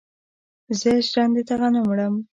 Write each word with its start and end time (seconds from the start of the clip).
زه 0.79 0.91
ژرندې 1.09 1.43
ته 1.47 1.53
غنم 1.59 1.85
وړم. 1.87 2.15